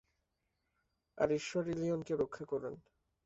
[1.17, 2.73] আর ঈশ্বর ইলিনয়কে রক্ষা করুন!